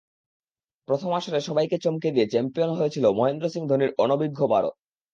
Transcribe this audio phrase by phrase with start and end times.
[0.87, 4.73] প্রথম আসরে সবাইকে চমকে দিয়ে চ্যাম্পিয়ন হয়েছিল মহেন্দ্র সিং ধোনির অনভিজ্ঞ ভারত।